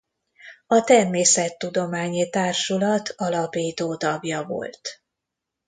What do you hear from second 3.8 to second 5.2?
tagja volt.